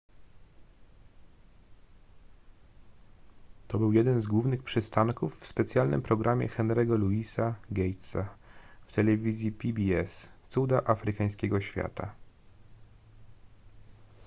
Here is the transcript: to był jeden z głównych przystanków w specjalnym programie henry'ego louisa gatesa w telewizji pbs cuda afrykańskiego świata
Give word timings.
to 3.67 3.77
był 3.79 3.93
jeden 3.93 4.21
z 4.21 4.27
głównych 4.27 4.63
przystanków 4.63 5.39
w 5.39 5.45
specjalnym 5.47 6.01
programie 6.01 6.47
henry'ego 6.47 6.99
louisa 6.99 7.55
gatesa 7.71 8.35
w 8.85 8.93
telewizji 8.93 9.51
pbs 9.51 10.29
cuda 10.47 10.81
afrykańskiego 10.85 11.61
świata 11.61 12.15